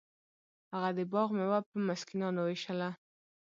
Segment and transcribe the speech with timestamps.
[0.73, 2.89] هغه د باغ میوه په مسکینانو ویشله.